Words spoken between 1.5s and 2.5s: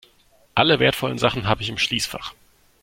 ich im Schließfach.